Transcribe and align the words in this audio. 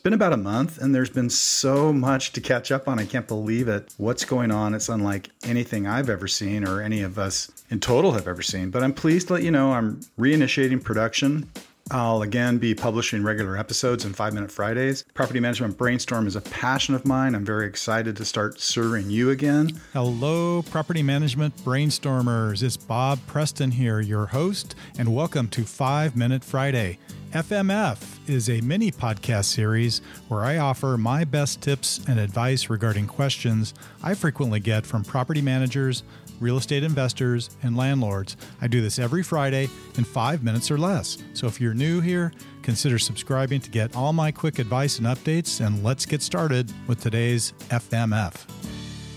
been 0.00 0.12
about 0.12 0.32
a 0.32 0.36
month 0.36 0.78
and 0.78 0.94
there's 0.94 1.10
been 1.10 1.30
so 1.30 1.92
much 1.92 2.32
to 2.32 2.40
catch 2.40 2.72
up 2.72 2.88
on. 2.88 2.98
I 2.98 3.04
can't 3.04 3.28
believe 3.28 3.68
it. 3.68 3.94
What's 3.98 4.24
going 4.24 4.50
on? 4.50 4.74
It's 4.74 4.88
unlike 4.88 5.30
anything 5.44 5.86
I've 5.86 6.10
ever 6.10 6.26
seen 6.26 6.66
or 6.66 6.80
any 6.80 7.02
of 7.02 7.18
us 7.18 7.50
in 7.70 7.80
total 7.80 8.12
have 8.12 8.26
ever 8.26 8.42
seen. 8.42 8.70
But 8.70 8.82
I'm 8.82 8.92
pleased 8.92 9.28
to 9.28 9.34
let 9.34 9.42
you 9.42 9.50
know 9.50 9.72
I'm 9.72 10.00
reinitiating 10.18 10.82
production 10.82 11.50
I'll 11.92 12.22
again 12.22 12.58
be 12.58 12.72
publishing 12.72 13.24
regular 13.24 13.56
episodes 13.56 14.04
and 14.04 14.14
Five 14.14 14.32
Minute 14.32 14.52
Fridays. 14.52 15.04
Property 15.12 15.40
Management 15.40 15.76
Brainstorm 15.76 16.28
is 16.28 16.36
a 16.36 16.40
passion 16.40 16.94
of 16.94 17.04
mine. 17.04 17.34
I'm 17.34 17.44
very 17.44 17.66
excited 17.66 18.16
to 18.16 18.24
start 18.24 18.60
serving 18.60 19.10
you 19.10 19.30
again. 19.30 19.80
Hello, 19.92 20.62
Property 20.62 21.02
Management 21.02 21.56
Brainstormers. 21.64 22.62
It's 22.62 22.76
Bob 22.76 23.18
Preston 23.26 23.72
here, 23.72 23.98
your 23.98 24.26
host, 24.26 24.76
and 24.98 25.12
welcome 25.16 25.48
to 25.48 25.64
Five 25.64 26.14
Minute 26.14 26.44
Friday. 26.44 26.98
FMF 27.32 27.98
is 28.28 28.48
a 28.48 28.60
mini 28.60 28.92
podcast 28.92 29.46
series 29.46 30.00
where 30.28 30.42
I 30.42 30.58
offer 30.58 30.96
my 30.96 31.24
best 31.24 31.60
tips 31.60 32.00
and 32.06 32.20
advice 32.20 32.70
regarding 32.70 33.08
questions 33.08 33.74
I 34.00 34.14
frequently 34.14 34.60
get 34.60 34.86
from 34.86 35.02
property 35.02 35.42
managers, 35.42 36.04
real 36.40 36.56
estate 36.56 36.82
investors, 36.82 37.50
and 37.62 37.76
landlords. 37.76 38.36
I 38.60 38.66
do 38.66 38.80
this 38.80 38.98
every 38.98 39.22
Friday 39.22 39.68
in 39.96 40.04
five 40.04 40.42
minutes 40.42 40.70
or 40.70 40.78
less. 40.78 41.18
So 41.34 41.46
if 41.46 41.60
you're 41.60 41.74
new 41.74 42.00
here, 42.00 42.32
consider 42.62 42.98
subscribing 42.98 43.60
to 43.60 43.70
get 43.70 43.94
all 43.94 44.12
my 44.12 44.32
quick 44.32 44.58
advice 44.58 44.98
and 44.98 45.06
updates. 45.06 45.64
And 45.64 45.84
let's 45.84 46.06
get 46.06 46.22
started 46.22 46.72
with 46.88 47.00
today's 47.00 47.52
FMF. 47.68 48.69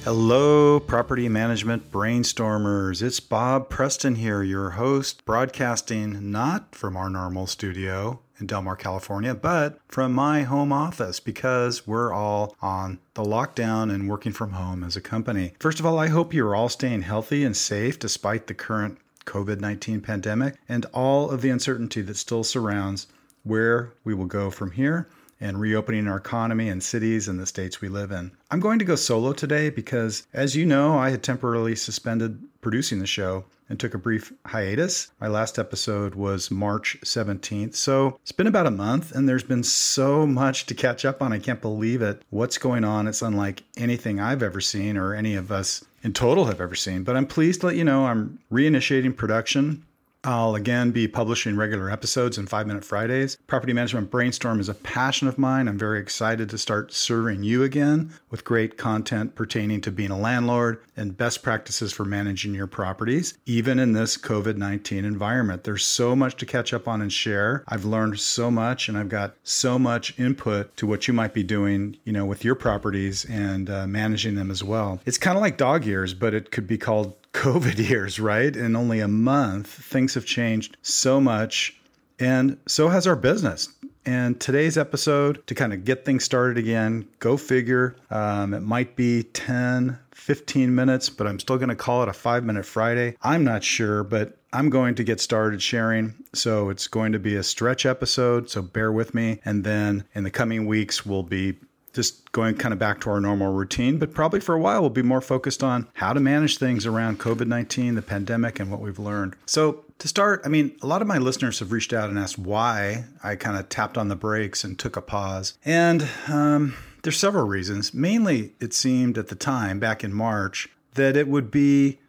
Hello, 0.04 0.82
property 0.82 1.30
management 1.30 1.90
brainstormers. 1.90 3.02
It's 3.02 3.22
Bob 3.22 3.70
Preston 3.70 4.16
here, 4.16 4.44
your 4.44 4.72
host, 4.72 5.24
broadcasting 5.24 6.30
not 6.30 6.76
from 6.76 6.98
our 6.98 7.10
normal 7.10 7.48
studio, 7.48 8.20
in 8.38 8.46
Del 8.46 8.64
Mar, 8.64 8.76
California, 8.76 9.34
but 9.34 9.80
from 9.88 10.12
my 10.12 10.42
home 10.42 10.74
office 10.74 11.22
because 11.22 11.88
we're 11.88 12.12
all 12.12 12.54
on 12.62 13.00
the 13.14 13.24
lockdown 13.24 13.94
and 13.94 14.10
working 14.10 14.34
from 14.34 14.52
home 14.52 14.84
as 14.84 14.98
a 14.98 15.02
company. 15.02 15.54
First 15.62 15.80
of 15.80 15.86
all, 15.86 15.98
I 15.98 16.08
hope 16.08 16.34
you're 16.34 16.54
all 16.54 16.68
staying 16.68 17.04
healthy 17.04 17.46
and 17.46 17.56
safe 17.56 17.98
despite 17.98 18.48
the 18.48 18.54
current 18.54 18.98
COVID 19.24 19.62
19 19.62 20.02
pandemic 20.02 20.56
and 20.68 20.86
all 20.88 21.32
of 21.32 21.42
the 21.42 21.50
uncertainty 21.50 22.02
that 22.02 22.18
still 22.18 22.44
surrounds 22.44 23.08
where 23.44 23.94
we 24.04 24.14
will 24.14 24.26
go 24.26 24.50
from 24.50 24.72
here 24.72 25.08
and 25.44 25.60
reopening 25.60 26.08
our 26.08 26.16
economy 26.16 26.70
and 26.70 26.82
cities 26.82 27.28
and 27.28 27.38
the 27.38 27.46
states 27.46 27.82
we 27.82 27.90
live 27.90 28.12
in. 28.12 28.32
I'm 28.50 28.62
going 28.62 28.80
to 28.80 28.86
go 28.86 28.96
solo 28.96 29.34
today 29.34 29.70
because, 29.70 30.26
as 30.34 30.56
you 30.56 30.66
know, 30.66 30.98
I 30.98 31.10
had 31.10 31.22
temporarily 31.22 31.76
suspended 31.76 32.42
producing 32.62 33.00
the 33.00 33.06
show 33.06 33.44
and 33.68 33.78
took 33.78 33.94
a 33.94 33.98
brief 33.98 34.32
hiatus. 34.46 35.12
My 35.20 35.28
last 35.28 35.60
episode 35.60 36.16
was 36.16 36.50
March 36.50 36.98
17th. 37.04 37.76
So 37.76 38.20
it's 38.22 38.32
been 38.32 38.48
about 38.48 38.68
a 38.68 38.72
month 38.72 39.12
and 39.12 39.28
there's 39.28 39.44
been 39.44 39.64
so 39.64 40.26
much 40.26 40.66
to 40.68 40.74
catch 40.74 41.04
up 41.04 41.22
on. 41.22 41.34
I 41.34 41.40
can't 41.40 41.62
believe 41.62 42.02
it. 42.02 42.22
What's 42.30 42.58
going 42.58 42.86
on? 42.86 43.08
It's 43.08 43.22
unlike 43.22 43.64
anything 43.76 44.22
I've 44.22 44.44
ever 44.44 44.62
seen 44.62 44.96
or 44.96 45.14
any 45.14 45.36
of 45.36 45.52
us 45.52 45.84
in 46.04 46.14
total 46.14 46.46
have 46.46 46.62
ever 46.62 46.76
seen. 46.76 47.04
But 47.04 47.18
I'm 47.18 47.28
pleased 47.28 47.62
to 47.62 47.68
let 47.68 47.76
you 47.76 47.84
know 47.84 48.06
I'm 48.06 48.40
reinitiating 48.50 49.18
production 49.18 49.84
I'll 50.26 50.56
again 50.56 50.92
be 50.92 51.08
publishing 51.08 51.58
regular 51.58 51.90
episodes 51.90 52.38
and 52.38 52.50
Five 52.50 52.66
Minute 52.66 52.86
Fridays. 52.86 53.38
Property 53.48 53.74
Management 53.74 54.10
Brainstorm 54.10 54.62
is 54.62 54.70
a 54.70 54.74
passion 54.74 55.28
of 55.28 55.38
mine. 55.38 55.68
I'm 55.68 55.78
very 55.78 56.00
excited 56.00 56.50
to 56.50 56.58
start 56.58 56.94
serving 56.94 57.44
you 57.44 57.62
again 57.64 58.14
with 58.30 58.46
great 58.46 58.78
content 58.78 59.36
pertaining 59.36 59.82
to 59.82 59.92
being 59.92 60.12
a 60.12 60.18
landlord 60.18 60.82
and 60.96 61.18
best 61.18 61.44
practices 61.44 61.92
for 61.92 62.06
managing 62.06 62.54
your 62.54 62.68
properties, 62.68 63.38
even 63.46 63.80
in 63.80 63.92
this 63.92 64.16
COVID 64.16 64.56
19 64.56 65.04
environment. 65.04 65.66
There's 65.66 65.86
so 65.86 66.16
much 66.16 66.38
to 66.38 66.46
catch 66.46 66.74
up 66.74 66.88
on 66.88 67.02
and 67.02 67.12
share. 67.12 67.66
I've 67.68 67.84
learned 67.84 68.20
so 68.20 68.50
much 68.50 68.88
and 68.88 68.98
I've 68.98 69.10
got 69.10 69.36
so 69.44 69.78
much 69.78 70.18
input 70.18 70.76
to 70.78 70.88
what 70.88 71.06
you 71.06 71.14
might 71.14 71.34
be 71.34 71.44
doing, 71.44 71.98
you 72.06 72.14
know, 72.14 72.26
with 72.26 72.46
your 72.46 72.56
properties 72.56 73.26
and 73.26 73.70
uh, 73.70 73.88
managing 73.88 74.36
them 74.36 74.50
as 74.50 74.64
well. 74.64 75.02
It's 75.06 75.18
kind 75.18 75.38
of 75.38 75.42
like 75.42 75.58
dog 75.58 75.86
years, 75.86 76.14
but 76.14 76.34
it 76.34 76.52
could 76.52 76.68
be 76.68 76.78
called 76.78 77.14
COVID 77.34 77.78
years, 77.90 78.20
right? 78.20 78.56
In 78.56 78.76
only 78.76 79.00
a 79.00 79.08
month, 79.08 79.68
things 79.68 80.14
have 80.14 80.26
changed 80.26 80.78
so 80.82 81.20
much, 81.20 81.80
and 82.20 82.58
so 82.68 82.90
has 82.90 83.06
our 83.06 83.16
business. 83.16 83.70
And 84.06 84.40
today's 84.40 84.78
episode, 84.78 85.46
to 85.48 85.56
kind 85.56 85.72
of 85.72 85.86
get 85.86 86.04
things 86.04 86.26
started 86.26 86.58
again, 86.58 87.08
go 87.20 87.38
figure. 87.38 87.96
Um, 88.10 88.54
it 88.54 88.60
might 88.60 88.98
be 88.98 89.24
10, 89.24 89.98
15 90.12 90.76
minutes, 90.76 91.10
but 91.10 91.26
I'm 91.26 91.40
still 91.40 91.58
going 91.58 91.70
to 91.70 91.76
call 91.76 92.04
it 92.04 92.10
a 92.10 92.14
five 92.14 92.44
minute 92.44 92.66
Friday. 92.66 93.16
I'm 93.22 93.46
not 93.46 93.64
sure, 93.64 94.04
but 94.04 94.38
I'm 94.52 94.70
going 94.70 94.96
to 94.96 95.04
get 95.06 95.22
started 95.22 95.62
sharing. 95.62 96.14
So 96.34 96.70
it's 96.70 96.88
going 96.88 97.14
to 97.14 97.20
be 97.20 97.36
a 97.38 97.44
stretch 97.44 97.86
episode. 97.86 98.50
So 98.50 98.62
bear 98.62 98.92
with 98.92 99.14
me. 99.14 99.40
And 99.46 99.64
then 99.64 100.04
in 100.14 100.24
the 100.24 100.32
coming 100.32 100.66
weeks, 100.66 101.06
we'll 101.06 101.24
be 101.24 101.56
just 101.94 102.32
going 102.32 102.56
kind 102.56 102.74
of 102.74 102.80
back 102.80 103.00
to 103.02 103.10
our 103.10 103.22
normal 103.22 103.54
routine, 103.54 103.98
but 103.98 104.14
probably 104.14 104.40
for 104.40 104.56
a 104.56 104.60
while 104.60 104.82
we'll 104.82 104.90
be 104.90 105.04
more 105.04 105.22
focused 105.22 105.64
on 105.64 105.88
how 105.94 106.12
to 106.12 106.20
manage 106.20 106.58
things 106.58 106.86
around 106.86 107.20
COVID 107.20 107.48
19, 107.48 107.96
the 107.96 108.02
pandemic, 108.02 108.60
and 108.60 108.70
what 108.72 108.82
we've 108.82 109.00
learned. 109.00 109.36
So, 109.46 109.86
to 110.00 110.08
start, 110.08 110.42
I 110.44 110.50
mean, 110.50 110.76
a 110.82 110.88
lot 110.88 111.02
of 111.02 111.08
my 111.08 111.18
listeners 111.18 111.60
have 111.60 111.72
reached 111.72 111.94
out 111.94 112.10
and 112.10 112.20
asked 112.20 112.38
why 112.38 113.06
I 113.24 113.36
kind 113.36 113.58
of 113.58 113.70
tapped 113.70 113.98
on 113.98 114.10
the 114.10 114.16
brakes 114.16 114.64
and 114.64 114.78
took 114.78 114.98
a 114.98 115.02
pause. 115.02 115.58
And 115.64 116.08
um, 116.28 116.76
there's 117.04 117.18
several 117.18 117.46
reasons. 117.46 117.94
Mainly, 117.94 118.54
it 118.60 118.74
seemed 118.74 119.18
at 119.18 119.28
the 119.28 119.36
time, 119.36 119.80
back 119.80 120.04
in 120.04 120.14
March, 120.14 120.68
that 120.96 121.16
it 121.16 121.28
would 121.28 121.52
be 121.52 122.00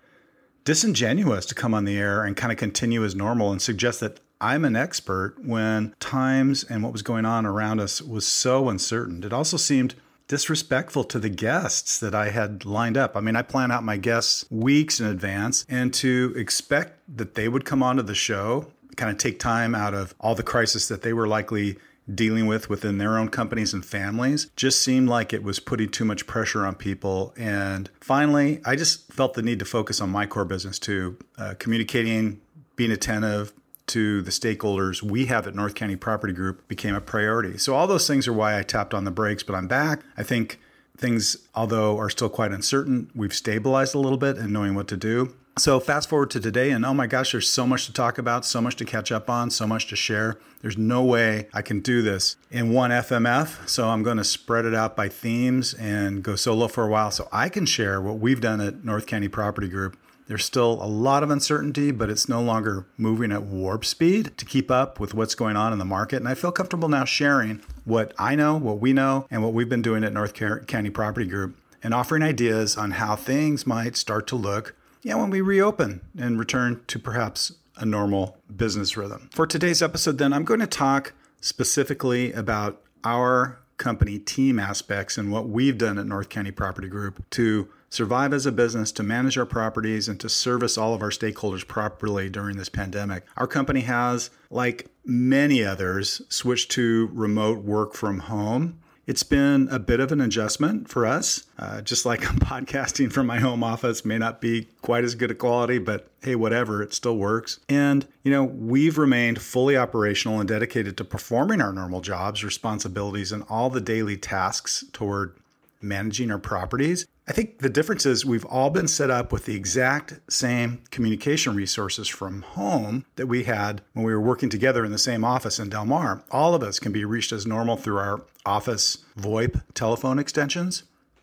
disingenuous 0.65 1.45
to 1.47 1.55
come 1.55 1.75
on 1.75 1.85
the 1.85 1.97
air 1.97 2.25
and 2.25 2.37
kind 2.37 2.51
of 2.51 2.59
continue 2.59 3.05
as 3.05 3.15
normal 3.15 3.53
and 3.53 3.61
suggest 3.61 4.01
that 4.01 4.19
I'm 4.41 4.65
an 4.65 4.77
expert 4.77 5.37
when 5.43 5.95
times 6.01 6.65
and 6.65 6.83
what 6.83 6.93
was 6.93 7.03
going 7.03 7.25
on 7.25 7.47
around 7.47 7.81
us 7.81 8.03
was 8.03 8.27
so 8.27 8.69
uncertain. 8.69 9.23
It 9.25 9.33
also 9.33 9.57
seemed 9.57 9.95
disrespectful 10.27 11.05
to 11.05 11.19
the 11.19 11.29
guests 11.29 11.99
that 12.01 12.15
I 12.15 12.31
had 12.31 12.65
lined 12.65 12.97
up. 12.97 13.17
I 13.17 13.21
mean, 13.21 13.37
I 13.37 13.43
plan 13.43 13.71
out 13.71 13.85
my 13.85 13.97
guests 13.97 14.45
weeks 14.51 15.01
in 15.01 15.07
advance, 15.07 15.67
and 15.69 15.93
to 15.95 16.33
expect 16.37 16.99
that 17.17 17.35
they 17.35 17.49
would 17.49 17.65
come 17.65 17.83
onto 17.83 18.03
the 18.03 18.15
show, 18.15 18.67
kind 18.97 19.11
of 19.11 19.19
take 19.19 19.39
time 19.39 19.75
out 19.75 19.95
of 19.95 20.15
all 20.21 20.35
the 20.35 20.43
crisis 20.43 20.89
that 20.89 21.03
they 21.03 21.13
were 21.13 21.29
likely 21.29 21.77
dealing 22.13 22.47
with 22.47 22.69
within 22.69 22.99
their 22.99 23.19
own 23.19 23.29
companies 23.29 23.73
and 23.73 23.85
families 23.85 24.51
just 24.57 24.83
seemed 24.83 25.09
like 25.09 25.33
it 25.33 25.43
was 25.43 25.59
putting 25.59 25.89
too 25.89 26.05
much 26.05 26.27
pressure 26.27 26.67
on 26.67 26.75
people. 26.75 27.33
And 27.37 27.89
finally, 28.01 28.61
I 28.65 28.77
just 28.77 29.11
felt 29.13 29.35
the 29.35 29.43
need 29.43 29.59
to 29.61 29.65
focus 29.65 30.01
on 30.01 30.11
my 30.11 30.27
core 30.27 30.45
business 30.45 30.79
too, 30.79 31.17
uh, 31.39 31.55
communicating, 31.59 32.43
being 32.77 32.91
attentive, 32.91 33.53
to 33.89 34.23
the 34.23 34.31
stakeholders 34.31 35.03
we 35.03 35.27
have 35.27 35.47
at 35.47 35.55
North 35.55 35.75
County 35.75 35.97
Property 35.97 36.33
Group 36.33 36.67
became 36.69 36.95
a 36.95 37.01
priority. 37.01 37.59
So, 37.59 37.75
all 37.75 37.87
those 37.87 38.07
things 38.07 38.27
are 38.27 38.33
why 38.33 38.59
I 38.59 38.63
tapped 38.63 38.95
on 38.95 39.05
the 39.05 39.11
brakes, 39.11 39.43
but 39.43 39.55
I'm 39.55 39.69
back. 39.69 40.01
I 40.17 40.23
think 40.23 40.61
things, 40.97 41.37
although 41.55 41.99
are 41.99 42.11
still 42.11 42.29
quite 42.29 42.53
uncertain, 42.53 43.11
we've 43.15 43.35
stabilized 43.35 43.95
a 43.95 43.99
little 43.99 44.19
bit 44.19 44.37
and 44.37 44.53
knowing 44.53 44.75
what 44.75 44.89
to 44.89 44.97
do. 44.97 45.35
So, 45.57 45.79
fast 45.79 46.09
forward 46.09 46.31
to 46.31 46.41
today, 46.41 46.73
and 46.73 46.85
oh 46.85 46.95
my 46.95 47.07
gosh, 47.07 47.31
there's 47.31 47.49
so 47.49 47.65
much 47.65 47.87
to 47.87 47.93
talk 47.93 48.19
about, 48.19 48.45
so 48.45 48.61
much 48.61 48.75
to 48.77 48.85
catch 48.85 49.13
up 49.13 49.31
on, 49.31 49.51
so 49.51 49.69
much 49.69 49.87
to 49.89 49.97
share. 49.97 50.37
There's 50.63 50.77
no 50.77 51.05
way 51.05 51.47
I 51.55 51.63
can 51.63 51.79
do 51.79 52.03
this 52.03 52.35
in 52.51 52.73
one 52.73 52.91
FMF. 52.91 53.69
So, 53.69 53.91
I'm 53.91 54.03
going 54.03 54.17
to 54.17 54.25
spread 54.25 54.65
it 54.65 54.75
out 54.75 54.97
by 54.97 55.09
themes 55.09 55.73
and 55.75 56.25
go 56.25 56.35
solo 56.35 56.67
for 56.67 56.85
a 56.85 56.89
while 56.89 57.13
so 57.13 57.29
I 57.31 57.49
can 57.49 57.67
share 57.67 58.01
what 58.01 58.19
we've 58.19 58.41
done 58.41 58.61
at 58.61 58.85
North 58.85 59.07
County 59.07 59.29
Property 59.29 59.69
Group 59.69 59.97
there's 60.27 60.45
still 60.45 60.83
a 60.83 60.87
lot 60.87 61.23
of 61.23 61.31
uncertainty, 61.31 61.91
but 61.91 62.11
it's 62.11 62.29
no 62.29 62.43
longer 62.43 62.87
moving 62.97 63.31
at 63.31 63.43
warp 63.43 63.85
speed 63.85 64.37
to 64.39 64.45
keep 64.45 64.71
up 64.71 64.99
with 64.99 65.15
what's 65.15 65.35
going 65.35 65.57
on 65.57 65.73
in 65.73 65.79
the 65.79 65.85
market. 65.85 66.17
And 66.17 66.29
I 66.29 66.35
feel 66.35 66.53
comfortable 66.53 66.89
now 66.89 67.05
sharing 67.05 67.61
what 67.85 68.15
I 68.19 68.35
know, 68.35 68.57
what 68.57 68.79
we 68.79 68.93
know, 68.93 69.27
and 69.31 69.43
what 69.43 69.53
we've 69.53 69.69
been 69.69 69.83
doing 69.83 70.03
at 70.05 70.13
North 70.13 70.35
County 70.35 70.91
Property 70.91 71.27
Group 71.27 71.57
and 71.83 71.93
offering 71.93 72.23
ideas 72.23 72.77
on 72.77 72.93
how 72.93 73.17
things 73.17 73.67
might 73.67 73.97
start 73.97 74.27
to 74.29 74.37
look 74.37 74.75
yeah, 75.05 75.17
when 75.17 75.29
we 75.29 75.43
reopen 75.43 76.01
and 76.19 76.39
return 76.39 76.81
to 76.87 76.99
perhaps 76.99 77.53
a 77.77 77.85
normal 77.85 78.39
business 78.55 78.97
rhythm. 78.97 79.29
For 79.33 79.47
today's 79.47 79.83
episode, 79.83 80.17
then, 80.17 80.33
I'm 80.33 80.45
going 80.45 80.61
to 80.61 80.67
talk 80.67 81.13
specifically 81.43 82.33
about 82.33 82.81
our 83.05 83.59
company 83.77 84.19
team 84.19 84.59
aspects 84.59 85.19
and 85.19 85.31
what 85.31 85.47
we've 85.47 85.77
done 85.77 85.99
at 85.99 86.07
North 86.07 86.31
County 86.31 86.53
Property 86.53 86.89
Group 86.89 87.23
to 87.31 87.69
survive 87.95 88.33
as 88.33 88.45
a 88.45 88.53
business, 88.53 88.91
to 88.91 89.03
manage 89.03 89.39
our 89.39 89.47
properties, 89.47 90.09
and 90.09 90.19
to 90.19 90.29
service 90.29 90.77
all 90.77 90.95
of 90.95 91.03
our 91.03 91.11
stakeholders 91.11 91.67
properly 91.67 92.29
during 92.29 92.57
this 92.57 92.69
pandemic. 92.69 93.25
Our 93.37 93.47
company 93.47 93.83
has, 93.83 94.31
like 94.51 94.89
many 95.05 95.63
others, 95.63 96.21
switched 96.29 96.73
to 96.73 97.09
remote 97.13 97.59
work 97.59 97.95
from 97.95 98.19
home. 98.21 98.81
It's 99.07 99.23
been 99.23 99.69
a 99.71 99.79
bit 99.79 100.01
of 100.01 100.13
an 100.13 100.21
adjustment 100.21 100.89
for 100.89 101.07
us. 101.07 101.45
Uh, 101.59 101.83
just 101.83 102.05
like 102.05 102.21
podcasting 102.23 103.13
from 103.13 103.27
my 103.27 103.39
home 103.39 103.63
office 103.63 104.05
may 104.05 104.19
not 104.19 104.41
be 104.41 104.67
quite 104.83 105.05
as 105.05 105.15
good 105.15 105.31
a 105.31 105.35
quality, 105.35 105.79
but 105.79 106.11
hey, 106.23 106.35
whatever, 106.35 106.83
it 106.83 106.95
still 106.95 107.17
works. 107.17 107.61
And, 107.69 108.09
you 108.25 108.33
know, 108.33 108.43
we've 108.43 108.99
remained 108.99 109.41
fully 109.41 109.77
operational 109.77 110.41
and 110.41 110.49
dedicated 110.49 110.97
to 110.97 111.05
performing 111.05 111.61
our 111.61 111.73
normal 111.73 112.01
jobs, 112.01 112.43
responsibilities, 112.43 113.31
and 113.31 113.45
all 113.49 113.71
the 113.71 113.81
daily 113.81 114.17
tasks 114.17 114.85
toward 114.93 115.37
managing 115.83 116.31
our 116.31 116.39
properties. 116.39 117.07
I 117.27 117.33
think 117.33 117.61
the 117.61 117.71
difference 117.71 118.05
is 118.05 118.27
we've 118.27 118.45
all 118.45 118.69
been 118.69 118.87
set 118.87 119.11
up 119.11 119.33
with 119.33 119.47
the 119.47 119.57
exact 119.57 120.21
same 120.31 120.83
communication 120.91 121.57
resources 121.57 122.07
from 122.07 122.43
home 122.43 123.07
that 123.17 123.27
we 123.27 123.45
had 123.45 123.81
when 123.95 124.05
we 124.05 124.13
were 124.13 124.21
working 124.21 124.51
together 124.51 124.85
in 124.85 124.93
the 124.93 124.99
same 124.99 125.25
office 125.25 125.59
in 125.59 125.71
Del 125.71 125.87
Mar. 125.87 126.23
All 126.31 126.55
of 126.55 126.63
us 126.63 126.79
can 126.79 126.93
be 126.93 127.07
reached 127.07 127.33
as 127.33 127.47
normal 127.47 127.79
through 127.79 127.97
our 127.97 128.27
office 128.45 128.99
VoIP 129.19 129.63
telephone 129.73 130.19
extensions, 130.19 130.83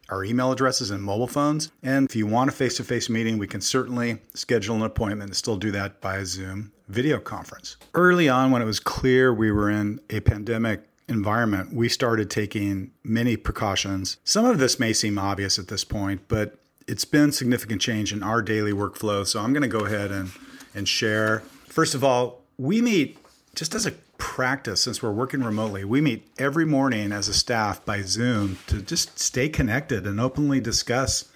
our 0.09 0.23
email 0.23 0.51
addresses, 0.51 0.89
and 0.89 1.03
mobile 1.03 1.27
phones. 1.27 1.71
And 1.83 2.09
if 2.09 2.15
you 2.15 2.25
want 2.25 2.49
a 2.49 2.53
face 2.53 2.77
to 2.77 2.83
face 2.83 3.07
meeting, 3.07 3.37
we 3.37 3.47
can 3.47 3.61
certainly 3.61 4.17
schedule 4.33 4.77
an 4.77 4.81
appointment 4.81 5.29
and 5.29 5.35
still 5.35 5.57
do 5.57 5.69
that 5.71 6.01
by 6.01 6.23
Zoom 6.23 6.71
video 6.87 7.19
conference. 7.19 7.77
Early 7.93 8.27
on, 8.27 8.49
when 8.49 8.61
it 8.61 8.65
was 8.65 8.79
clear 8.79 9.31
we 9.31 9.51
were 9.51 9.69
in 9.69 10.01
a 10.09 10.19
pandemic, 10.19 10.83
environment, 11.11 11.73
we 11.73 11.89
started 11.89 12.29
taking 12.29 12.91
many 13.03 13.37
precautions. 13.37 14.17
Some 14.23 14.45
of 14.45 14.57
this 14.57 14.79
may 14.79 14.93
seem 14.93 15.17
obvious 15.17 15.59
at 15.59 15.67
this 15.67 15.83
point, 15.83 16.21
but 16.27 16.57
it's 16.87 17.05
been 17.05 17.31
significant 17.31 17.81
change 17.81 18.11
in 18.11 18.23
our 18.23 18.41
daily 18.41 18.73
workflow. 18.73 19.25
So 19.25 19.39
I'm 19.39 19.53
going 19.53 19.61
to 19.61 19.67
go 19.67 19.85
ahead 19.85 20.11
and, 20.11 20.31
and 20.73 20.87
share. 20.87 21.39
First 21.67 21.93
of 21.93 22.03
all, 22.03 22.41
we 22.57 22.81
meet 22.81 23.17
just 23.55 23.75
as 23.75 23.85
a 23.85 23.91
practice 24.17 24.81
since 24.81 25.01
we're 25.01 25.11
working 25.11 25.43
remotely. 25.43 25.83
We 25.83 25.99
meet 25.99 26.27
every 26.37 26.65
morning 26.65 27.11
as 27.11 27.27
a 27.27 27.33
staff 27.33 27.83
by 27.85 28.01
Zoom 28.01 28.57
to 28.67 28.81
just 28.81 29.17
stay 29.19 29.49
connected 29.49 30.05
and 30.05 30.19
openly 30.19 30.59
discuss 30.59 31.31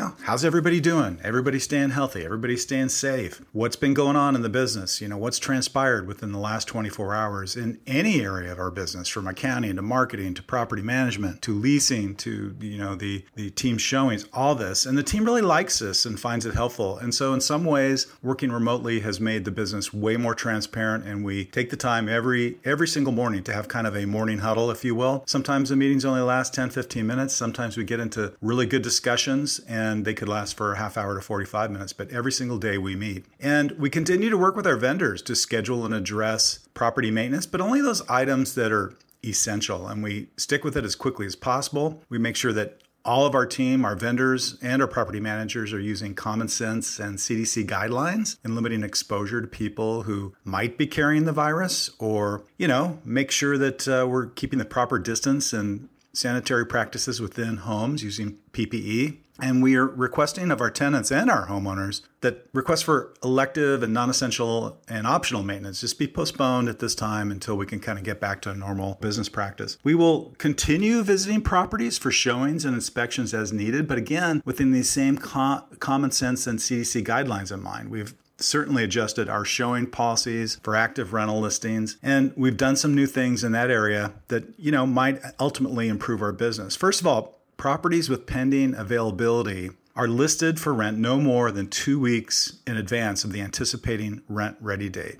know, 0.00 0.14
how's 0.22 0.44
everybody 0.44 0.80
doing? 0.80 1.20
Everybody 1.22 1.60
staying 1.60 1.90
healthy? 1.90 2.24
Everybody 2.24 2.56
staying 2.56 2.88
safe? 2.88 3.40
What's 3.52 3.76
been 3.76 3.94
going 3.94 4.16
on 4.16 4.34
in 4.34 4.42
the 4.42 4.48
business? 4.48 5.00
You 5.00 5.06
know, 5.06 5.16
what's 5.16 5.38
transpired 5.38 6.08
within 6.08 6.32
the 6.32 6.38
last 6.38 6.66
24 6.66 7.14
hours 7.14 7.56
in 7.56 7.78
any 7.86 8.20
area 8.20 8.50
of 8.50 8.58
our 8.58 8.72
business, 8.72 9.06
from 9.06 9.28
accounting 9.28 9.76
to 9.76 9.82
marketing 9.82 10.34
to 10.34 10.42
property 10.42 10.82
management 10.82 11.42
to 11.42 11.54
leasing 11.54 12.16
to, 12.16 12.56
you 12.60 12.78
know, 12.78 12.96
the, 12.96 13.24
the 13.36 13.50
team 13.50 13.78
showings, 13.78 14.26
all 14.32 14.56
this. 14.56 14.84
And 14.84 14.98
the 14.98 15.02
team 15.04 15.24
really 15.24 15.42
likes 15.42 15.78
this 15.78 16.04
and 16.04 16.18
finds 16.18 16.44
it 16.44 16.54
helpful. 16.54 16.98
And 16.98 17.14
so, 17.14 17.32
in 17.32 17.40
some 17.40 17.64
ways, 17.64 18.08
working 18.20 18.50
remotely 18.50 19.00
has 19.00 19.20
made 19.20 19.44
the 19.44 19.52
business 19.52 19.94
way 19.94 20.16
more 20.16 20.34
transparent. 20.34 21.06
And 21.06 21.24
we 21.24 21.44
take 21.44 21.70
the 21.70 21.76
time 21.76 22.08
every 22.08 22.58
every 22.64 22.88
single 22.88 23.12
morning 23.12 23.44
to 23.44 23.52
have 23.52 23.68
kind 23.68 23.86
of 23.86 23.96
a 23.96 24.06
morning 24.06 24.38
huddle, 24.38 24.72
if 24.72 24.84
you 24.84 24.96
will. 24.96 25.22
Sometimes 25.26 25.68
the 25.68 25.76
meetings 25.76 26.04
only 26.04 26.20
last 26.20 26.52
10, 26.52 26.70
15 26.70 27.06
minutes. 27.06 27.34
Sometimes 27.34 27.76
we 27.76 27.84
get 27.84 28.00
into 28.00 28.32
really 28.40 28.66
good 28.66 28.82
discussions 28.82 29.60
and 29.68 29.83
and 29.84 30.04
they 30.04 30.14
could 30.14 30.28
last 30.28 30.56
for 30.56 30.72
a 30.72 30.78
half 30.78 30.96
hour 30.96 31.14
to 31.14 31.20
45 31.20 31.70
minutes, 31.70 31.92
but 31.92 32.10
every 32.10 32.32
single 32.32 32.58
day 32.58 32.78
we 32.78 32.96
meet. 32.96 33.24
And 33.38 33.72
we 33.72 33.90
continue 33.90 34.30
to 34.30 34.38
work 34.38 34.56
with 34.56 34.66
our 34.66 34.76
vendors 34.76 35.22
to 35.22 35.36
schedule 35.36 35.84
and 35.84 35.94
address 35.94 36.60
property 36.74 37.10
maintenance, 37.10 37.46
but 37.46 37.60
only 37.60 37.80
those 37.80 38.08
items 38.08 38.54
that 38.54 38.72
are 38.72 38.94
essential. 39.24 39.86
And 39.86 40.02
we 40.02 40.28
stick 40.36 40.64
with 40.64 40.76
it 40.76 40.84
as 40.84 40.94
quickly 40.94 41.26
as 41.26 41.36
possible. 41.36 42.02
We 42.08 42.18
make 42.18 42.36
sure 42.36 42.52
that 42.52 42.80
all 43.04 43.26
of 43.26 43.34
our 43.34 43.44
team, 43.44 43.84
our 43.84 43.94
vendors, 43.94 44.56
and 44.62 44.80
our 44.80 44.88
property 44.88 45.20
managers 45.20 45.74
are 45.74 45.80
using 45.80 46.14
common 46.14 46.48
sense 46.48 46.98
and 46.98 47.18
CDC 47.18 47.66
guidelines 47.66 48.38
in 48.44 48.54
limiting 48.54 48.82
exposure 48.82 49.42
to 49.42 49.46
people 49.46 50.04
who 50.04 50.34
might 50.42 50.78
be 50.78 50.86
carrying 50.86 51.24
the 51.24 51.32
virus, 51.32 51.90
or, 51.98 52.44
you 52.56 52.66
know, 52.66 52.98
make 53.04 53.30
sure 53.30 53.58
that 53.58 53.86
uh, 53.86 54.06
we're 54.08 54.28
keeping 54.28 54.58
the 54.58 54.64
proper 54.64 54.98
distance 54.98 55.52
and 55.52 55.90
sanitary 56.14 56.66
practices 56.66 57.20
within 57.20 57.58
homes 57.58 58.02
using 58.02 58.38
PPE. 58.52 59.18
And 59.40 59.64
we 59.64 59.74
are 59.74 59.86
requesting 59.86 60.52
of 60.52 60.60
our 60.60 60.70
tenants 60.70 61.10
and 61.10 61.28
our 61.28 61.48
homeowners 61.48 62.02
that 62.20 62.46
requests 62.52 62.82
for 62.82 63.12
elective 63.24 63.82
and 63.82 63.92
non 63.92 64.08
essential 64.08 64.80
and 64.88 65.08
optional 65.08 65.42
maintenance 65.42 65.80
just 65.80 65.98
be 65.98 66.06
postponed 66.06 66.68
at 66.68 66.78
this 66.78 66.94
time 66.94 67.32
until 67.32 67.56
we 67.56 67.66
can 67.66 67.80
kind 67.80 67.98
of 67.98 68.04
get 68.04 68.20
back 68.20 68.40
to 68.42 68.50
a 68.50 68.54
normal 68.54 68.96
business 69.00 69.28
practice. 69.28 69.76
We 69.82 69.96
will 69.96 70.34
continue 70.38 71.02
visiting 71.02 71.40
properties 71.40 71.98
for 71.98 72.12
showings 72.12 72.64
and 72.64 72.76
inspections 72.76 73.34
as 73.34 73.52
needed, 73.52 73.88
but 73.88 73.98
again, 73.98 74.40
within 74.44 74.70
these 74.70 74.88
same 74.88 75.18
co- 75.18 75.64
common 75.80 76.12
sense 76.12 76.46
and 76.46 76.60
CDC 76.60 77.04
guidelines 77.04 77.50
in 77.50 77.60
mind. 77.60 77.88
We've 77.88 78.14
certainly 78.36 78.82
adjusted 78.82 79.28
our 79.28 79.44
showing 79.44 79.86
policies 79.86 80.56
for 80.62 80.74
active 80.74 81.12
rental 81.12 81.40
listings 81.40 81.96
and 82.02 82.32
we've 82.36 82.56
done 82.56 82.74
some 82.74 82.94
new 82.94 83.06
things 83.06 83.44
in 83.44 83.52
that 83.52 83.70
area 83.70 84.12
that 84.28 84.44
you 84.58 84.72
know 84.72 84.86
might 84.86 85.20
ultimately 85.38 85.88
improve 85.88 86.20
our 86.20 86.32
business 86.32 86.74
first 86.74 87.00
of 87.00 87.06
all 87.06 87.38
properties 87.56 88.08
with 88.08 88.26
pending 88.26 88.74
availability 88.74 89.70
are 89.96 90.08
listed 90.08 90.58
for 90.58 90.74
rent 90.74 90.98
no 90.98 91.18
more 91.18 91.52
than 91.52 91.68
two 91.68 91.98
weeks 92.00 92.58
in 92.66 92.76
advance 92.76 93.24
of 93.24 93.32
the 93.32 93.40
anticipating 93.40 94.22
rent 94.28 94.56
ready 94.60 94.88
date. 94.88 95.18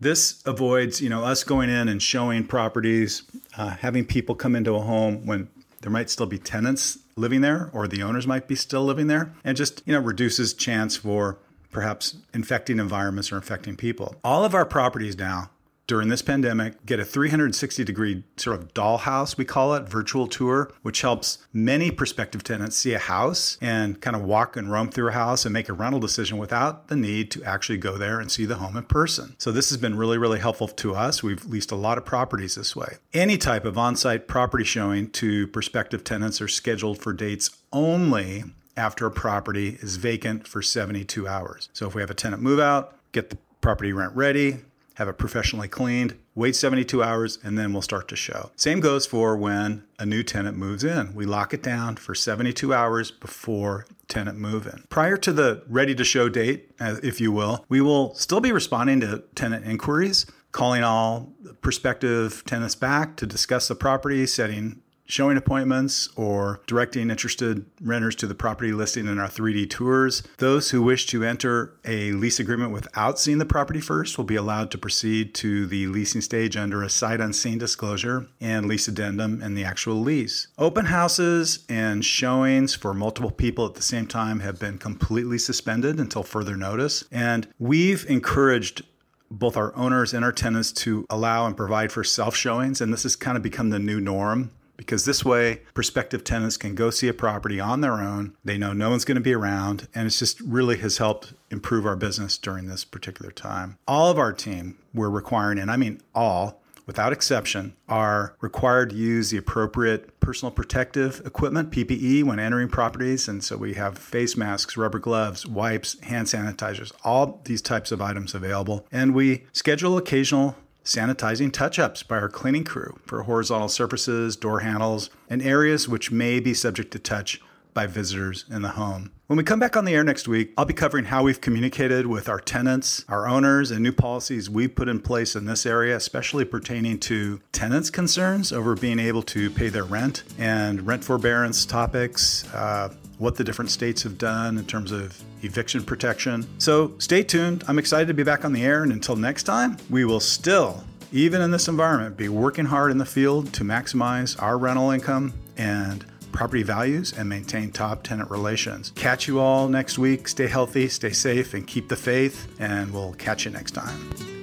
This 0.00 0.42
avoids, 0.46 1.00
you 1.00 1.08
know, 1.08 1.24
us 1.24 1.44
going 1.44 1.70
in 1.70 1.88
and 1.88 2.02
showing 2.02 2.46
properties, 2.46 3.22
uh, 3.56 3.70
having 3.70 4.04
people 4.04 4.34
come 4.34 4.56
into 4.56 4.74
a 4.74 4.80
home 4.80 5.26
when 5.26 5.48
there 5.82 5.92
might 5.92 6.10
still 6.10 6.26
be 6.26 6.38
tenants 6.38 6.98
living 7.16 7.42
there 7.42 7.70
or 7.72 7.86
the 7.86 8.02
owners 8.02 8.26
might 8.26 8.48
be 8.48 8.56
still 8.56 8.84
living 8.84 9.06
there, 9.06 9.32
and 9.44 9.56
just 9.56 9.82
you 9.86 9.92
know 9.92 10.00
reduces 10.00 10.54
chance 10.54 10.96
for 10.96 11.38
perhaps 11.74 12.16
infecting 12.32 12.78
environments 12.78 13.30
or 13.30 13.36
infecting 13.36 13.76
people. 13.76 14.16
All 14.24 14.44
of 14.44 14.54
our 14.54 14.64
properties 14.64 15.18
now 15.18 15.50
during 15.86 16.08
this 16.08 16.22
pandemic 16.22 16.84
get 16.86 16.98
a 16.98 17.04
360 17.04 17.84
degree 17.84 18.24
sort 18.36 18.58
of 18.58 18.72
dollhouse, 18.72 19.36
we 19.36 19.44
call 19.44 19.74
it, 19.74 19.88
virtual 19.88 20.26
tour, 20.26 20.72
which 20.82 21.02
helps 21.02 21.38
many 21.52 21.90
prospective 21.90 22.42
tenants 22.42 22.76
see 22.76 22.94
a 22.94 22.98
house 22.98 23.58
and 23.60 24.00
kind 24.00 24.16
of 24.16 24.22
walk 24.22 24.56
and 24.56 24.70
roam 24.70 24.88
through 24.88 25.08
a 25.08 25.12
house 25.12 25.44
and 25.44 25.52
make 25.52 25.68
a 25.68 25.72
rental 25.72 26.00
decision 26.00 26.38
without 26.38 26.88
the 26.88 26.96
need 26.96 27.30
to 27.30 27.42
actually 27.44 27.78
go 27.78 27.98
there 27.98 28.18
and 28.18 28.30
see 28.30 28.46
the 28.46 28.56
home 28.56 28.76
in 28.76 28.84
person. 28.84 29.34
So 29.38 29.52
this 29.52 29.68
has 29.70 29.78
been 29.78 29.96
really, 29.96 30.18
really 30.18 30.40
helpful 30.40 30.68
to 30.68 30.94
us. 30.94 31.22
We've 31.22 31.44
leased 31.44 31.70
a 31.70 31.76
lot 31.76 31.98
of 31.98 32.04
properties 32.04 32.54
this 32.54 32.74
way. 32.74 32.96
Any 33.12 33.36
type 33.36 33.64
of 33.64 33.76
on 33.76 33.96
site 33.96 34.26
property 34.26 34.64
showing 34.64 35.10
to 35.10 35.46
prospective 35.48 36.04
tenants 36.04 36.40
are 36.40 36.48
scheduled 36.48 36.98
for 36.98 37.12
dates 37.12 37.50
only 37.72 38.44
after 38.76 39.06
a 39.06 39.10
property 39.10 39.78
is 39.80 39.96
vacant 39.96 40.46
for 40.46 40.62
72 40.62 41.26
hours. 41.28 41.68
So 41.72 41.86
if 41.86 41.94
we 41.94 42.02
have 42.02 42.10
a 42.10 42.14
tenant 42.14 42.42
move 42.42 42.60
out, 42.60 42.96
get 43.12 43.30
the 43.30 43.38
property 43.60 43.92
rent 43.92 44.14
ready, 44.14 44.58
have 44.94 45.08
it 45.08 45.18
professionally 45.18 45.68
cleaned, 45.68 46.16
wait 46.34 46.54
72 46.54 47.02
hours, 47.02 47.38
and 47.42 47.58
then 47.58 47.72
we'll 47.72 47.82
start 47.82 48.08
to 48.08 48.16
show. 48.16 48.50
Same 48.56 48.80
goes 48.80 49.06
for 49.06 49.36
when 49.36 49.84
a 49.98 50.06
new 50.06 50.22
tenant 50.22 50.56
moves 50.56 50.84
in. 50.84 51.14
We 51.14 51.24
lock 51.24 51.52
it 51.52 51.62
down 51.62 51.96
for 51.96 52.14
72 52.14 52.72
hours 52.72 53.10
before 53.10 53.86
tenant 54.08 54.38
move 54.38 54.66
in. 54.66 54.84
Prior 54.88 55.16
to 55.16 55.32
the 55.32 55.62
ready 55.68 55.94
to 55.94 56.04
show 56.04 56.28
date, 56.28 56.70
uh, 56.80 56.96
if 57.02 57.20
you 57.20 57.32
will, 57.32 57.64
we 57.68 57.80
will 57.80 58.14
still 58.14 58.40
be 58.40 58.52
responding 58.52 59.00
to 59.00 59.24
tenant 59.34 59.66
inquiries, 59.66 60.26
calling 60.52 60.84
all 60.84 61.32
prospective 61.60 62.44
tenants 62.44 62.76
back 62.76 63.16
to 63.16 63.26
discuss 63.26 63.66
the 63.66 63.74
property, 63.74 64.26
setting 64.26 64.80
showing 65.06 65.36
appointments 65.36 66.08
or 66.16 66.60
directing 66.66 67.10
interested 67.10 67.64
renters 67.80 68.14
to 68.16 68.26
the 68.26 68.34
property 68.34 68.72
listing 68.72 69.06
in 69.06 69.18
our 69.18 69.28
3D 69.28 69.68
tours. 69.70 70.22
Those 70.38 70.70
who 70.70 70.82
wish 70.82 71.06
to 71.06 71.24
enter 71.24 71.74
a 71.84 72.12
lease 72.12 72.40
agreement 72.40 72.72
without 72.72 73.18
seeing 73.18 73.38
the 73.38 73.44
property 73.44 73.80
first 73.80 74.16
will 74.16 74.24
be 74.24 74.36
allowed 74.36 74.70
to 74.70 74.78
proceed 74.78 75.34
to 75.36 75.66
the 75.66 75.86
leasing 75.86 76.20
stage 76.20 76.56
under 76.56 76.82
a 76.82 76.90
sight 76.90 77.20
unseen 77.20 77.58
disclosure 77.58 78.26
and 78.40 78.66
lease 78.66 78.88
addendum 78.88 79.42
and 79.42 79.56
the 79.56 79.64
actual 79.64 79.96
lease. 79.96 80.48
Open 80.58 80.86
houses 80.86 81.64
and 81.68 82.04
showings 82.04 82.74
for 82.74 82.94
multiple 82.94 83.30
people 83.30 83.66
at 83.66 83.74
the 83.74 83.82
same 83.82 84.06
time 84.06 84.40
have 84.40 84.58
been 84.58 84.78
completely 84.78 85.38
suspended 85.38 86.00
until 86.00 86.22
further 86.22 86.56
notice. 86.56 87.04
And 87.10 87.46
we've 87.58 88.08
encouraged 88.08 88.82
both 89.30 89.56
our 89.56 89.74
owners 89.76 90.14
and 90.14 90.24
our 90.24 90.32
tenants 90.32 90.72
to 90.72 91.06
allow 91.10 91.46
and 91.46 91.56
provide 91.56 91.92
for 91.92 92.04
self 92.04 92.36
showings. 92.36 92.80
And 92.80 92.92
this 92.92 93.02
has 93.02 93.16
kind 93.16 93.36
of 93.36 93.42
become 93.42 93.70
the 93.70 93.78
new 93.78 94.00
norm 94.00 94.50
because 94.76 95.04
this 95.04 95.24
way 95.24 95.62
prospective 95.72 96.24
tenants 96.24 96.56
can 96.56 96.74
go 96.74 96.90
see 96.90 97.08
a 97.08 97.14
property 97.14 97.60
on 97.60 97.80
their 97.80 97.94
own. 97.94 98.36
They 98.44 98.58
know 98.58 98.72
no 98.72 98.90
one's 98.90 99.04
going 99.04 99.16
to 99.16 99.20
be 99.20 99.34
around, 99.34 99.88
and 99.94 100.06
it's 100.06 100.18
just 100.18 100.40
really 100.40 100.78
has 100.78 100.98
helped 100.98 101.34
improve 101.50 101.86
our 101.86 101.96
business 101.96 102.38
during 102.38 102.66
this 102.66 102.84
particular 102.84 103.30
time. 103.30 103.78
All 103.86 104.10
of 104.10 104.18
our 104.18 104.32
team 104.32 104.78
we're 104.92 105.10
requiring, 105.10 105.58
and 105.58 105.70
I 105.70 105.76
mean 105.76 106.00
all, 106.14 106.60
without 106.86 107.12
exception, 107.12 107.74
are 107.88 108.36
required 108.40 108.90
to 108.90 108.96
use 108.96 109.30
the 109.30 109.38
appropriate 109.38 110.20
personal 110.20 110.50
protective 110.50 111.22
equipment, 111.24 111.70
PPE, 111.70 112.24
when 112.24 112.38
entering 112.38 112.68
properties. 112.68 113.28
And 113.28 113.42
so 113.42 113.56
we 113.56 113.74
have 113.74 113.98
face 113.98 114.36
masks, 114.36 114.76
rubber 114.76 114.98
gloves, 114.98 115.46
wipes, 115.46 115.98
hand 116.00 116.26
sanitizers, 116.26 116.92
all 117.04 117.40
these 117.44 117.62
types 117.62 117.92
of 117.92 118.02
items 118.02 118.34
available. 118.34 118.86
And 118.92 119.14
we 119.14 119.44
schedule 119.52 119.96
occasional 119.96 120.56
sanitizing 120.84 121.52
touch 121.52 121.78
ups 121.78 122.02
by 122.02 122.18
our 122.18 122.28
cleaning 122.28 122.64
crew 122.64 122.98
for 123.04 123.22
horizontal 123.22 123.68
surfaces, 123.68 124.36
door 124.36 124.60
handles, 124.60 125.10
and 125.28 125.42
areas 125.42 125.88
which 125.88 126.10
may 126.10 126.40
be 126.40 126.54
subject 126.54 126.92
to 126.92 126.98
touch 126.98 127.40
by 127.72 127.86
visitors 127.86 128.44
in 128.50 128.62
the 128.62 128.70
home. 128.70 129.10
When 129.26 129.36
we 129.36 129.42
come 129.42 129.58
back 129.58 129.76
on 129.76 129.84
the 129.84 129.94
air 129.94 130.04
next 130.04 130.28
week, 130.28 130.52
I'll 130.56 130.64
be 130.64 130.74
covering 130.74 131.06
how 131.06 131.24
we've 131.24 131.40
communicated 131.40 132.06
with 132.06 132.28
our 132.28 132.38
tenants, 132.38 133.04
our 133.08 133.26
owners, 133.26 133.70
and 133.70 133.82
new 133.82 133.90
policies 133.90 134.48
we've 134.48 134.74
put 134.74 134.88
in 134.88 135.00
place 135.00 135.34
in 135.34 135.46
this 135.46 135.66
area, 135.66 135.96
especially 135.96 136.44
pertaining 136.44 137.00
to 137.00 137.40
tenants' 137.50 137.90
concerns 137.90 138.52
over 138.52 138.76
being 138.76 139.00
able 139.00 139.22
to 139.22 139.50
pay 139.50 139.68
their 139.68 139.84
rent 139.84 140.22
and 140.38 140.86
rent 140.86 141.02
forbearance 141.02 141.66
topics, 141.66 142.46
uh, 142.54 142.94
what 143.18 143.36
the 143.36 143.44
different 143.44 143.70
states 143.70 144.02
have 144.02 144.18
done 144.18 144.58
in 144.58 144.66
terms 144.66 144.92
of 144.92 145.20
eviction 145.44 145.84
protection. 145.84 146.46
So 146.58 146.94
stay 146.98 147.22
tuned. 147.22 147.64
I'm 147.68 147.78
excited 147.78 148.08
to 148.08 148.14
be 148.14 148.22
back 148.22 148.44
on 148.44 148.52
the 148.52 148.64
air, 148.64 148.82
and 148.82 148.92
until 148.92 149.16
next 149.16 149.44
time, 149.44 149.76
we 149.90 150.04
will 150.04 150.20
still, 150.20 150.84
even 151.12 151.40
in 151.40 151.50
this 151.50 151.68
environment, 151.68 152.16
be 152.16 152.28
working 152.28 152.66
hard 152.66 152.90
in 152.90 152.98
the 152.98 153.06
field 153.06 153.52
to 153.54 153.64
maximize 153.64 154.40
our 154.42 154.58
rental 154.58 154.90
income 154.90 155.34
and 155.56 156.04
property 156.32 156.64
values 156.64 157.12
and 157.16 157.28
maintain 157.28 157.70
top 157.70 158.02
tenant 158.02 158.30
relations. 158.30 158.92
Catch 158.96 159.28
you 159.28 159.38
all 159.38 159.68
next 159.68 159.98
week. 159.98 160.26
Stay 160.26 160.48
healthy, 160.48 160.88
stay 160.88 161.12
safe, 161.12 161.54
and 161.54 161.66
keep 161.66 161.88
the 161.88 161.96
faith, 161.96 162.48
and 162.58 162.92
we'll 162.92 163.14
catch 163.14 163.44
you 163.44 163.52
next 163.52 163.70
time. 163.70 164.33